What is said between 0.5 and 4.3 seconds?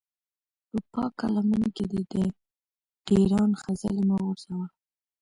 په پاکه لمن کې دې د ډېران خځلې مه